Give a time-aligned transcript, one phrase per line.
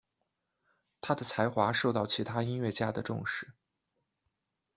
[0.99, 3.53] 他的才华受到其他音乐家的重视。